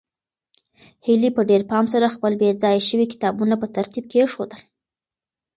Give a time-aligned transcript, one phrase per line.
[1.05, 4.61] هیلې په ډېر پام سره خپل بې ځایه شوي کتابونه په ترتیب کېښودل.